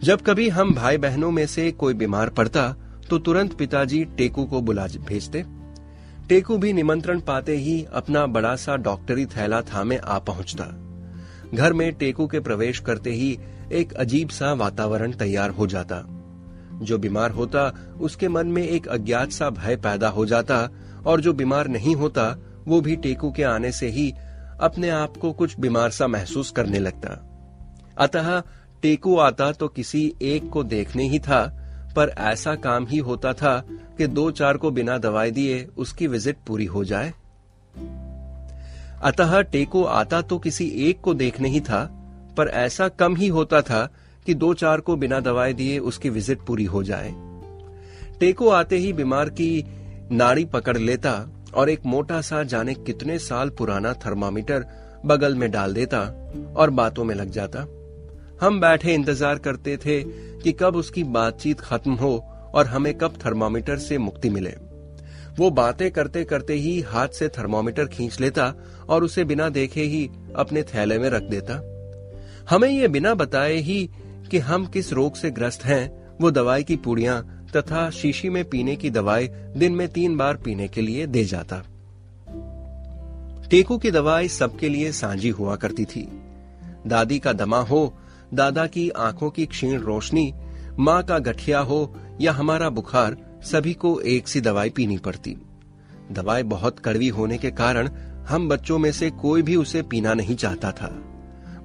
जब 0.05 0.23
कभी 0.23 0.49
हम 0.49 0.75
भाई 0.75 0.99
बहनों 0.99 1.31
में 1.31 1.47
से 1.47 1.71
कोई 1.71 1.95
बीमार 1.95 2.29
पड़ता 2.29 2.75
तो 3.11 3.19
तुरंत 3.19 3.53
पिताजी 3.53 4.05
टेकू 4.05 4.45
को 4.45 4.61
बुला 4.61 4.87
भेजते। 4.87 5.45
टेकू 6.29 6.59
भी 6.59 6.73
निमंत्रण 6.73 7.21
पाते 7.21 7.57
ही 7.57 7.87
अपना 7.93 8.27
बड़ा 8.27 8.57
सा 8.57 8.77
डॉक्टरी 8.77 9.27
थैला 9.27 9.61
थामे 9.63 9.97
आ 9.97 10.19
पहुँचता। 10.19 10.80
घर 11.54 11.73
में 11.73 11.92
टेकू 11.92 12.26
के 12.26 12.40
प्रवेश 12.40 12.78
करते 12.78 13.12
ही 13.12 13.38
एक 13.73 13.92
अजीब 13.92 14.28
सा 14.28 14.52
वातावरण 14.52 15.12
तैयार 15.12 15.50
हो 15.50 15.66
जाता। 15.66 16.04
जो 16.83 16.99
बीमार 16.99 17.30
होता, 17.30 17.75
उसके 18.00 18.28
मन 18.28 18.47
में 18.47 18.62
एक 18.62 18.88
अज्ञात 18.88 19.30
सा 19.30 19.50
भय 19.50 19.76
पैदा 19.76 20.09
हो 20.09 20.26
जाता, 20.26 20.69
और 21.07 21.21
जो 21.21 21.33
बीमार 21.33 21.69
नहीं 21.69 21.95
होता, 21.95 22.38
वो 22.69 22.80
भी 22.80 22.97
टेकू 22.97 23.30
के 23.30 23.42
आने 23.42 23.73
से 23.73 23.88
ही 23.88 24.12
अपने 24.61 24.88
आप 24.88 25.16
को 25.16 25.33
कुछ 25.33 25.61
बीमार 25.61 25.90
सा 25.90 26.07
महसूस 26.07 26.50
करने 26.50 26.78
लगता। 26.78 27.26
अतः 27.99 28.42
टेकू 28.83 29.16
आता 29.16 29.52
तो 29.52 29.69
किसी 29.69 30.14
एक 30.23 30.50
को 30.50 30.64
देखने 30.64 31.09
ही 31.09 31.19
था, 31.19 31.57
पर 31.97 32.09
ऐसा 32.09 32.54
काम 32.54 32.87
ही 32.87 32.99
होता 32.99 33.33
था 33.33 33.64
कि 33.99 34.07
दो 34.07 34.30
चार 34.30 34.57
को 34.57 34.71
बिना 34.71 34.99
दवाई 34.99 35.30
दिए 35.30 35.69
उसकी 35.76 36.07
विज़िट 36.07 36.37
पूरी 36.47 36.64
हो 36.64 36.85
जाए। 36.85 37.14
अतः 39.00 39.40
टेको 39.42 39.83
आता 39.85 40.21
तो 40.23 40.38
किसी 40.38 40.66
एक 40.88 41.00
को 41.00 41.14
देखने 41.14 41.49
ही 41.49 41.61
था, 41.61 41.85
पर 42.37 42.49
ऐसा 42.49 42.88
कम 42.90 43.16
ही 43.16 43.28
होता 43.28 43.61
था 43.62 43.88
कि 44.26 44.35
दो 44.35 44.52
चार 44.54 44.80
को 44.80 44.97
बिना 44.97 45.21
दवाई 45.21 45.52
दिए 45.52 45.78
उसकी 45.80 46.11
विज़िट 46.11 46.45
पूरी 46.47 46.64
हो 46.64 46.83
जाए। 46.83 47.14
टेको 48.21 48.49
आते 48.49 48.76
ही 48.76 48.92
बीमार 48.92 49.28
की 49.30 49.64
नाड़ी 50.12 50.45
पकड़ 50.45 50.76
लेता 50.78 51.12
और 51.54 51.71
एक 51.71 51.87
मोटा 51.87 52.21
सा 52.21 52.42
जाने 52.45 52.75
कितने 52.76 53.19
साल 53.19 53.50
पुराना 53.50 53.92
थर्मामीटर 54.07 54.66
बगल 55.07 55.35
में 55.35 55.50
डाल 55.50 55.75
देता 55.75 56.00
और 56.57 56.71
बातों 56.71 57.04
में 57.04 57.14
लग 57.14 57.30
जाता। 57.30 57.61
हम 58.40 58.61
बैठे 58.61 58.95
इंतज़ार 58.95 59.38
करते 59.38 59.76
थे 59.76 60.02
कि 60.42 60.52
कब 60.52 60.76
उसकी 60.76 61.04
बातचीत 61.04 61.61
खत्म 61.61 61.95
हो 61.95 62.16
और 62.54 62.66
हमें 62.66 62.92
कब 62.99 63.19
थर्मामीटर 63.25 63.78
से 63.78 63.99
मुक्ति 63.99 64.30
मिले। 64.30 64.54
वो 65.39 65.51
बातें 65.51 65.91
करते 65.91 66.25
करते 66.25 66.55
ही 66.55 66.81
हाथ 66.81 67.09
से 67.09 67.29
थर्मामीटर 67.29 67.87
खींच 67.87 68.21
लेता 68.21 68.55
और 68.89 69.05
उसे 69.05 69.25
बिना 69.25 69.49
देखे 69.49 69.83
ही 69.83 70.11
अपने 70.37 70.63
थैले 70.63 70.99
में 70.99 71.11
रख 71.11 71.23
देता। 71.23 71.55
हमें 72.51 72.69
ये 72.69 72.89
बिना 72.89 73.15
बताए 73.15 73.55
ही 73.55 73.91
कि 74.31 74.39
हम 74.39 74.67
किस 74.67 74.93
रोग 74.93 75.15
से 75.15 75.31
ग्रस्त 75.31 75.65
हैं, 75.65 76.17
वो 76.21 76.31
दवाई 76.31 76.63
की 76.63 76.77
पुड़िया 76.77 77.21
तथा 77.57 77.91
शीशी 77.91 78.29
में 78.29 78.45
पीने 78.45 78.77
की 78.77 78.91
दवाई 78.91 79.29
दिन 79.29 79.73
में 79.73 79.89
तीन 79.89 80.17
बार 80.17 80.37
पीने 80.37 80.69
के 80.69 80.81
लिए 80.81 81.07
दे 81.07 81.25
जाता। 81.25 81.63
टेकू 83.51 83.79
की 83.79 83.91
दवाई 83.91 84.29
सबके 84.29 84.69
लिए 84.69 84.93
सांझी 84.93 85.29
हुआ 85.29 85.57
करती 85.57 85.85
थी। 85.85 86.23
दादी 86.87 87.19
का 87.19 87.33
दमा 87.33 87.61
हो, 87.61 87.99
दादा 88.35 88.67
की 88.67 88.91
आँखों 88.91 89.31
की 89.31 89.47
क्षीण 89.47 89.81
रोशनी, 89.81 90.35
माँ 90.79 91.03
का 91.03 91.19
गठिया 91.19 91.59
हो 91.59 91.97
या 92.21 92.33
हमारा 92.33 92.71
बुखार 92.71 93.17
सभी 93.43 93.73
को 93.75 94.01
एक 94.01 94.29
सी 94.29 94.41
दवाई 94.41 94.71
पीनी 94.71 94.99
पड़ती। 94.99 95.37
दवाई 96.13 96.43
बहुत 96.43 96.79
कड़वी 96.79 97.09
होने 97.09 97.39
के 97.39 97.51
कारण 97.51 97.89
हम 98.29 98.49
बच्चों 98.49 98.79
में 98.79 98.93
से 98.93 99.11
कोई 99.11 99.43
भी 99.43 99.57
उसे 99.57 99.83
पीना 99.83 100.15
नहीं 100.15 100.37
चाहता 100.37 100.73
था। 100.73 100.89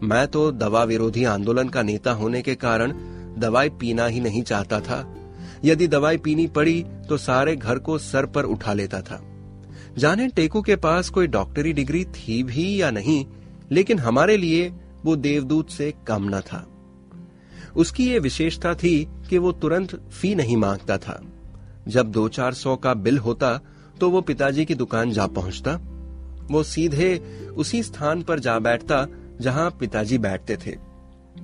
मैं 0.03 0.27
तो 0.27 0.51
दवा 0.51 0.83
विरोधी 0.83 1.23
आंदोलन 1.23 1.69
का 1.69 1.81
नेता 1.81 2.11
होने 2.11 2.41
के 2.41 2.55
कारण 2.55 2.93
दवाई 3.37 3.69
पीना 3.69 4.05
ही 4.05 4.19
नहीं 4.19 4.43
चाहता 4.43 4.79
था। 4.79 5.15
यदि 5.65 5.87
दवाई 5.87 6.17
पीनी 6.17 6.47
पड़ी 6.47 6.85
तो 7.09 7.17
सारे 7.17 7.55
घर 7.55 7.79
को 7.79 7.97
सर 7.97 8.25
पर 8.25 8.43
उठा 8.43 8.73
लेता 8.73 9.01
था। 9.01 9.21
जाने 9.97 10.27
टेकू 10.27 10.61
के 10.61 10.75
पास 10.75 11.09
कोई 11.09 11.27
डॉक्टरी 11.27 11.73
डिग्री 11.73 12.05
थी 12.05 12.43
भी 12.43 12.81
या 12.81 12.91
नहीं, 12.91 13.25
लेकिन 13.71 13.99
हमारे 13.99 14.37
लिए 14.37 14.73
वो 15.05 15.15
देवदूत 15.15 15.69
से 15.69 15.93
कम 16.07 16.35
न 16.35 16.41
था। 16.41 16.67
उसकी 17.75 18.09
ये 18.09 18.19
विशेषता 18.19 18.73
थी 18.73 19.07
कि 19.29 19.37
वो 19.37 19.51
तुरंत 19.51 20.09
फ़ी 20.09 20.35
नहीं 20.35 20.57
माँगता 20.57 20.97
था। 20.97 21.21
जब 21.87 22.11
दो 22.11 22.27
चार 22.27 22.53
सौ 22.53 22.75
का 22.75 22.93
बिल 22.93 23.17
होता 23.17 23.59
तो 23.99 24.09
वो 24.09 24.21
पिताजी 24.21 24.65
की 24.65 24.75
दुकान 24.75 25.11
जा 25.11 25.27
पहुँचता। 25.27 25.79
वो 26.51 26.63
सीधे 26.63 27.17
उसी 27.57 27.83
स्थान 27.83 28.21
पर 28.21 28.39
जा 28.39 28.59
बैठता, 28.59 29.07
जहाँ 29.41 29.77
पिताजी 29.79 30.17
बैठते 30.17 30.57
थे। 30.57 30.75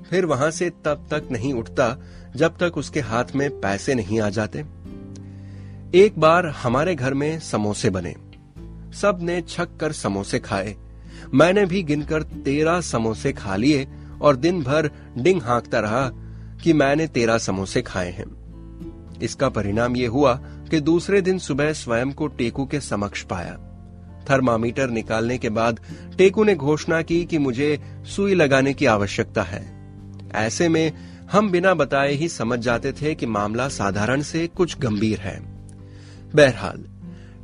फिर 0.10 0.26
वहाँ 0.26 0.52
से 0.52 0.70
तब 0.70 1.08
तक 1.12 1.24
नहीं 1.32 1.54
उठता, 1.54 1.98
जब 2.36 2.58
तक 2.58 2.78
उसके 2.78 3.00
हाथ 3.00 3.26
में 3.36 3.62
पैसे 3.62 3.96
नहीं 3.96 4.20
आ 4.20 4.30
जाते। 4.30 4.60
एक 5.96 6.14
बार 6.18 6.46
हमारे 6.46 6.96
घर 6.96 7.14
में 7.14 7.40
समोसे 7.40 7.90
बने। 7.90 8.16
सबने 8.94 9.42
छक 9.42 9.78
कर 9.78 9.92
समोसे 9.92 10.40
खाए। 10.40 10.76
मैंने 11.34 11.66
भी 11.66 11.84
गिनकर 11.84 12.24
तेरह 12.24 12.82
समोसे 12.82 13.34
खा 13.34 13.56
लिए, 13.56 13.88
और 14.22 14.36
दिन 14.36 14.64
भर 14.64 14.92
डिंग 15.18 15.42
हाँकता 15.42 15.80
रहा 15.80 16.10
कि 16.64 16.74
मैंने 16.74 17.08
तेरह 17.08 17.38
समोसे 17.38 17.82
खाए 17.82 18.12
हैं। 18.12 18.41
इसका 19.24 19.50
परिणाम 19.50 19.96
यह 19.96 20.10
हुआ 20.10 20.34
कि 20.70 20.80
दूसरे 20.80 21.22
दिन 21.22 21.40
सुबह 21.40 21.74
स्वयं 21.74 22.12
को 22.12 22.28
टेकू 22.28 22.66
के 22.66 22.80
समक्ष 22.80 23.24
पाया। 23.24 23.68
थर्मामीटर 24.30 24.90
निकालने 24.90 25.38
के 25.38 25.50
बाद 25.50 25.80
टेकू 26.18 26.44
ने 26.44 26.56
घोषणा 26.56 27.02
की 27.02 27.26
कि 27.26 27.38
मुझे 27.38 27.80
सुई 28.06 28.36
लगाने 28.36 28.74
की 28.74 28.86
आवश्यकता 28.86 29.44
है। 29.44 29.82
ऐसे 30.34 30.70
में 30.70 30.94
हम 31.32 31.52
बिना 31.52 31.74
बताए 31.74 32.14
ही 32.14 32.30
समझ 32.30 32.60
जाते 32.60 32.92
थे 32.92 33.16
कि 33.16 33.26
मामला 33.26 33.68
साधारण 33.68 34.22
से 34.22 34.48
कुछ 34.48 34.80
गंभीर 34.80 35.20
है। 35.20 35.40
बहरहाल, 36.36 36.86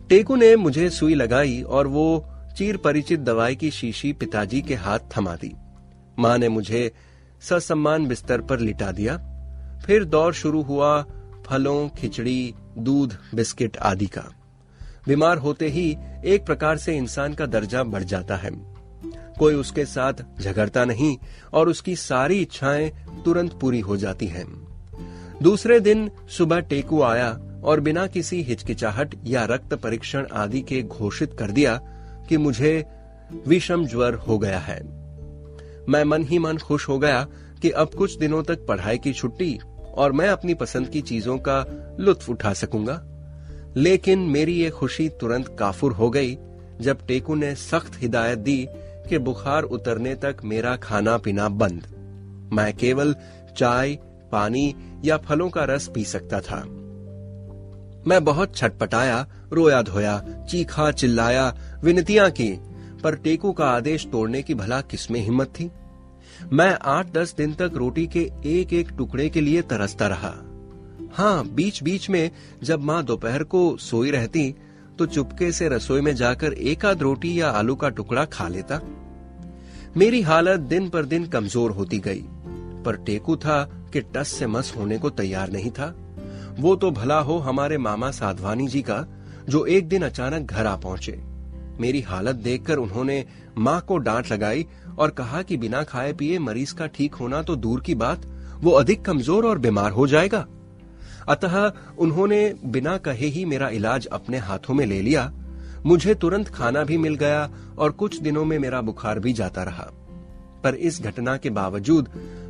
टेकू 0.09 0.35
ने 0.35 0.55
मुझे 0.55 0.89
सुई 0.89 1.13
लगाई 1.13 1.61
और 1.61 1.87
वो 1.87 2.29
चीर 2.57 2.77
परिचित 2.77 3.19
दवाई 3.19 3.55
की 3.55 3.71
शीशी 3.71 4.13
पिताजी 4.13 4.61
के 4.61 4.75
हाथ 4.75 4.99
थमा 5.17 5.35
दी। 5.35 5.53
माँ 6.19 6.37
ने 6.37 6.49
मुझे 6.49 6.91
ससम्मान 7.41 8.05
बिस्तर 8.05 8.41
पर 8.41 8.59
लिटा 8.59 8.91
दिया। 8.91 9.17
फिर 9.85 10.03
दौर 10.03 10.33
शुरू 10.33 10.61
हुआ 10.61 11.05
फलों, 11.49 11.89
खिचड़ी, 11.89 12.53
दूध, 12.77 13.17
बिस्किट 13.35 13.77
आदि 13.77 14.05
का। 14.05 14.25
बीमार 15.07 15.37
होते 15.37 15.67
ही 15.67 15.97
एक 16.25 16.45
प्रकार 16.45 16.77
से 16.77 16.97
इंसान 16.97 17.33
का 17.33 17.45
दर्जा 17.45 17.83
बढ़ 17.83 18.03
जाता 18.03 18.35
है। 18.35 18.51
कोई 19.39 19.53
उसके 19.53 19.85
साथ 19.85 20.13
झगड़ता 20.41 20.85
नहीं 20.85 21.17
और 21.53 21.69
उसकी 21.69 21.95
सारी 21.95 22.41
इच्छाएँ 22.41 22.89
तुरंत 23.25 23.53
पूरी 23.53 23.79
हो 23.79 23.97
जाती 23.97 24.27
हैं। 24.27 24.67
दूसरे 25.41 25.79
दिन 25.79 26.11
सुबह 26.29 26.59
टेकू 26.59 27.01
आया 27.01 27.39
और 27.63 27.79
बिना 27.79 28.07
किसी 28.07 28.41
हिचकिचाहट 28.41 29.15
या 29.25 29.45
रक्त 29.45 29.73
परीक्षण 29.73 30.27
आदि 30.33 30.61
के 30.61 30.83
घोषित 30.83 31.33
कर 31.39 31.51
दिया 31.51 31.81
कि 32.29 32.37
मुझे 32.37 32.85
विषम 33.47 33.85
ज्वर 33.85 34.13
हो 34.13 34.37
गया 34.37 34.59
है। 34.59 34.81
मैं 35.89 36.03
मन 36.03 36.23
ही 36.23 36.39
मन 36.39 36.57
खुश 36.57 36.87
हो 36.87 36.99
गया 36.99 37.27
कि 37.61 37.69
अब 37.69 37.89
कुछ 37.89 38.17
दिनों 38.17 38.43
तक 38.43 38.65
पढ़ाई 38.65 38.97
की 38.97 39.13
छुट्टी 39.13 39.59
और 39.97 40.11
मैं 40.11 40.27
अपनी 40.27 40.53
पसंद 40.53 40.87
की 40.87 41.01
चीज़ों 41.01 41.37
का 41.37 41.65
लुत्फ 41.99 42.29
उठा 42.29 42.53
सकूँगा। 42.53 43.03
लेकिन 43.77 44.19
मेरी 44.19 44.53
ये 44.53 44.69
खुशी 44.69 45.09
तुरंत 45.09 45.55
काफुर 45.59 45.91
हो 45.91 46.09
गई 46.09 46.37
जब 46.81 47.07
टेकू 47.07 47.35
ने 47.35 47.55
सख्त 47.55 47.91
हिदायत 48.01 48.37
दी 48.37 48.67
कि 49.09 49.17
बुखार 49.17 49.63
उतरने 49.63 50.15
तक 50.15 50.37
मेरा 50.43 50.75
खाना 50.75 51.17
पीना 51.17 51.49
बंद। 51.49 51.81
मैं 52.53 52.73
केवल 52.73 53.15
चाय, 53.57 53.97
पानी 54.31 54.75
या 55.05 55.17
फलों 55.17 55.49
का 55.49 55.63
रस 55.63 55.91
पी 55.95 56.03
सकता 56.03 56.39
था। 56.39 56.63
मैं 58.07 58.23
बहुत 58.23 58.55
छटपटाया, 58.55 59.27
रोया 59.53 59.81
धोया, 59.81 60.45
चीखा 60.49 60.91
चिल्लाया, 60.91 61.55
विनतियाँ 61.83 62.29
की, 62.31 62.59
पर 63.03 63.15
टेकू 63.15 63.51
का 63.51 63.65
आदेश 63.65 64.07
तोड़ने 64.11 64.41
की 64.43 64.53
भला 64.53 64.81
किसमें 64.81 65.19
हिम्मत 65.19 65.47
थी? 65.47 65.71
मैं 66.53 66.77
आठ 66.81 67.11
दस 67.11 67.33
दिन 67.35 67.53
तक 67.53 67.71
रोटी 67.73 68.05
के 68.07 68.19
एक 68.45 68.73
एक 68.73 68.91
टुकड़े 68.97 69.27
के 69.29 69.41
लिए 69.41 69.61
तरसता 69.61 70.07
रहा। 70.07 70.33
हाँ 71.13 71.47
बीच 71.47 71.81
बीच 71.83 72.09
में 72.09 72.29
जब 72.63 72.81
माँ 72.81 73.03
दोपहर 73.03 73.43
को 73.43 73.75
सोई 73.77 74.11
रहती 74.11 74.53
तो 74.99 75.05
चुपके 75.05 75.51
से 75.51 75.67
रसोई 75.69 76.01
में 76.01 76.13
जाकर 76.15 76.53
एक 76.53 76.85
आध 76.85 77.01
रोटी 77.01 77.39
या 77.41 77.49
आलू 77.49 77.75
का 77.75 77.89
टुकड़ा 77.89 78.25
खा 78.25 78.47
लेता। 78.47 78.79
मेरी 79.97 80.21
हालत 80.21 80.59
दिन 80.59 80.89
पर 80.89 81.05
दिन 81.05 81.25
कमज़ोर 81.25 81.71
होती 81.71 81.99
गई, 81.99 82.23
पर 82.85 83.03
टेकू 83.05 83.35
था 83.35 83.63
कि 83.93 84.01
टस 84.15 84.27
से 84.29 84.47
मस 84.47 84.73
होने 84.77 84.97
को 84.97 85.09
तैयार 85.09 85.51
नहीं 85.51 85.71
था। 85.71 85.93
वो 86.59 86.75
तो 86.75 86.91
भला 86.91 87.19
हो 87.19 87.37
हमारे 87.39 87.77
मामा 87.77 88.11
साधवानी 88.11 88.67
जी 88.67 88.81
का, 88.81 89.05
जो 89.49 89.65
एक 89.65 89.87
दिन 89.87 90.01
अचानक 90.01 90.51
घर 90.51 90.65
आ 90.65 90.75
पहुँचे। 90.75 91.19
मेरी 91.79 92.01
हालत 92.01 92.35
देखकर 92.35 92.77
उन्होंने 92.77 93.25
माँ 93.57 93.79
को 93.81 93.97
डांट 93.97 94.31
लगाई 94.31 94.65
और 94.97 95.09
कहा 95.09 95.41
कि 95.41 95.57
बिना 95.57 95.83
खाए 95.83 96.13
पिए 96.13 96.39
मरीज़ 96.39 96.73
का 96.75 96.87
ठीक 96.87 97.15
होना 97.15 97.41
तो 97.41 97.55
दूर 97.55 97.81
की 97.81 97.95
बात, 97.95 98.25
वो 98.61 98.71
अधिक 98.71 99.05
कमज़ोर 99.05 99.45
और 99.45 99.57
बीमार 99.57 99.91
हो 99.91 100.07
जाएगा। 100.07 100.45
अतः 101.29 101.71
उन्होंने 101.97 102.53
बिना 102.65 102.97
कहे 102.97 103.27
ही 103.27 103.45
मेरा 103.45 103.69
इलाज 103.69 104.05
अपने 104.05 104.37
हाथों 104.37 104.73
में 104.73 104.85
ले 104.85 105.01
लिया। 105.01 105.31
मुझे 105.85 106.15
तुरंत 106.15 106.47
खाना 106.47 106.83
भी 106.83 106.97
मिल 106.97 107.15
गया 107.15 107.49
और 107.77 107.91
कुछ 107.91 108.19
दिनों 108.19 108.45
में 108.45 108.57
मेरा 108.59 108.81
बुखार 108.81 109.19
भी 109.19 109.33
जाता 109.33 109.63
रहा। 109.63 109.89
पर 110.63 110.75
इस 110.75 111.01
घटना 111.01 111.37
के 111.37 111.49
बावजूद 111.49 112.09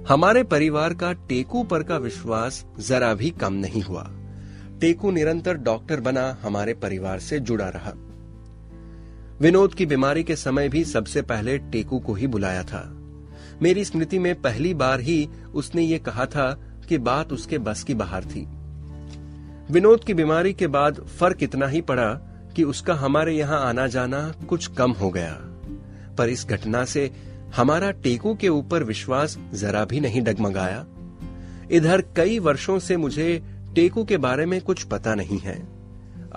हमारे 0.09 0.43
परिवार 0.43 0.93
का 0.93 1.11
टेकू 1.29 1.63
पर 1.63 1.83
का 1.83 1.97
विश्वास 1.97 2.65
जरा 2.79 3.13
भी 3.13 3.29
कम 3.31 3.53
नहीं 3.53 3.81
हुआ। 3.81 4.09
टेकू 4.81 5.11
निरंतर 5.11 5.57
डॉक्टर 5.57 5.99
बना 5.99 6.37
हमारे 6.41 6.73
परिवार 6.73 7.19
से 7.19 7.39
जुड़ा 7.39 7.67
रहा। 7.69 7.93
विनोद 9.41 9.73
की 9.73 9.85
बीमारी 9.85 10.23
के 10.23 10.35
समय 10.35 10.69
भी 10.69 10.85
सबसे 10.85 11.21
पहले 11.21 11.57
टेकू 11.57 11.99
को 11.99 12.13
ही 12.13 12.27
बुलाया 12.27 12.63
था। 12.63 12.97
मेरी 13.61 13.85
स्मृति 13.85 14.19
में 14.19 14.41
पहली 14.41 14.73
बार 14.73 14.99
ही 14.99 15.29
उसने 15.53 15.81
ये 15.81 15.99
कहा 15.99 16.25
था 16.25 16.59
कि 16.89 16.97
बात 16.97 17.33
उसके 17.33 17.57
बस 17.57 17.83
की 17.83 17.93
बाहर 17.93 18.23
थी। 18.25 18.47
विनोद 19.73 20.03
की 20.03 20.13
बीमारी 20.13 20.53
के 20.53 20.67
बाद 20.67 20.95
फ़र्क 20.95 21.43
इतना 21.43 21.67
ही 21.67 21.81
पड़ा 21.81 22.13
कि 22.55 22.63
उसका 22.63 22.93
हमारे 22.93 23.33
यहाँ 23.33 23.65
आना 23.65 23.87
जाना 23.87 24.33
कुछ 24.49 24.67
कम 24.67 24.91
हो 24.91 25.09
गया। 25.09 25.33
पर 26.17 26.29
इस 26.29 26.45
घटना 26.45 26.85
से 26.85 27.11
हमारा 27.55 27.91
टेकू 27.91 28.35
के 28.35 28.49
ऊपर 28.49 28.83
विश्वास 28.83 29.37
जरा 29.53 29.85
भी 29.85 29.99
नहीं 29.99 30.21
डगमगाया। 30.21 30.85
इधर 31.71 32.01
कई 32.01 32.39
वर्षों 32.39 32.79
से 32.79 32.97
मुझे 32.97 33.43
टेकू 33.75 34.05
के 34.05 34.17
बारे 34.17 34.45
में 34.45 34.61
कुछ 34.61 34.83
पता 34.83 35.15
नहीं 35.15 35.39
है। 35.39 35.76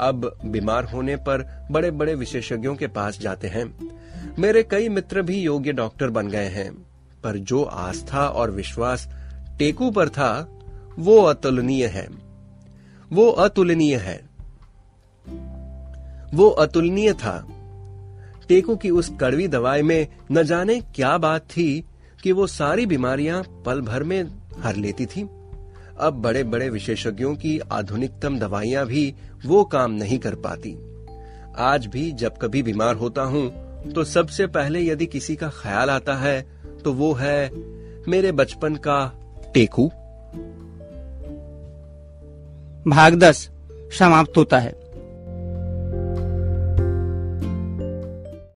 अब 0.00 0.38
बीमार 0.44 0.84
होने 0.84 1.16
पर 1.16 1.66
बड़े 1.70 1.90
बड़े 1.90 2.14
विशेषज्ञों 2.14 2.76
के 2.76 2.86
पास 2.86 3.20
जाते 3.20 3.48
हैं। 3.48 3.90
मेरे 4.38 4.62
कई 4.62 4.88
मित्र 4.88 5.22
भी 5.22 5.40
योग्य 5.40 5.72
डॉक्टर 5.72 6.10
बन 6.10 6.28
गए 6.28 6.48
हैं, 6.48 6.74
पर 7.24 7.36
जो 7.36 7.62
आस्था 7.62 8.28
और 8.28 8.50
विश्वास 8.50 9.08
टेकू 9.58 9.90
पर 9.90 10.08
था, 10.08 10.58
वो 10.98 11.22
अतुलनीय 11.22 11.86
है। 11.86 12.08
वो 13.12 13.30
अतुलनीय 13.30 13.96
है। 13.96 14.30
वो 16.34 16.48
अतुलनीय 16.48 17.12
था। 17.12 17.46
टेकू 18.48 18.76
की 18.76 18.90
उस 18.90 19.12
कड़वी 19.20 19.48
दवाई 19.48 19.82
में 19.82 20.08
न 20.32 20.42
जाने 20.42 20.80
क्या 20.80 21.18
बात 21.18 21.40
थी 21.40 21.84
कि 22.22 22.32
वो 22.32 22.46
सारी 22.46 22.86
बीमारियाँ 22.86 23.62
पल 23.66 23.80
भर 23.80 24.02
में 24.02 24.24
हर 24.58 24.76
लेती 24.76 25.06
थी। 25.06 25.28
अब 25.98 26.20
बड़े 26.22 26.44
बड़े 26.44 26.68
विशेषज्ञों 26.70 27.34
की 27.34 27.58
आधुनिकतम 27.72 28.38
दवाइयाँ 28.38 28.86
भी 28.86 29.14
वो 29.46 29.64
काम 29.64 29.92
नहीं 29.92 30.18
कर 30.18 30.34
पाती। 30.34 30.76
आज 31.58 31.86
भी 31.86 32.10
जब 32.12 32.36
कभी 32.38 32.62
बीमार 32.62 32.96
होता 32.96 33.22
हूँ 33.22 33.48
तो 33.92 34.04
सबसे 34.04 34.46
पहले 34.46 34.80
यदि 34.80 35.06
किसी 35.06 35.36
का 35.36 35.48
ख्याल 35.48 35.90
आता 35.90 36.14
है 36.14 36.40
तो 36.84 36.92
वो 36.92 37.12
है, 37.12 37.50
मेरे 38.08 38.32
बचपन 38.32 38.76
का 38.76 39.00
टेकू। 39.54 39.86
भाग 42.86 43.14
दस, 43.14 43.48
समाप्त 43.98 44.36
होता 44.36 44.58
है। 44.58 44.72